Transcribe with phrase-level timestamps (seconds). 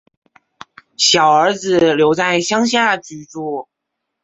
[0.97, 3.69] 小儿子留在乡下居住